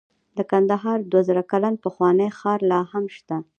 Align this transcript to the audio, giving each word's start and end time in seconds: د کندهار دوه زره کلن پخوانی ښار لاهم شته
د 0.37 0.39
کندهار 0.51 0.99
دوه 1.11 1.21
زره 1.27 1.43
کلن 1.51 1.73
پخوانی 1.83 2.29
ښار 2.39 2.59
لاهم 2.71 3.05
شته 3.17 3.35